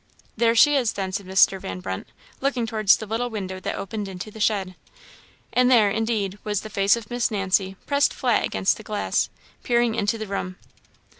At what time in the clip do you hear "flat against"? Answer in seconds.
8.11-8.77